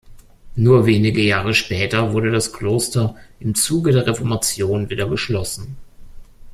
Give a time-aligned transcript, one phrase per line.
[0.55, 5.77] Nur wenige Jahre später wurde das Kloster im Zuge der Reformation wieder geschlossen.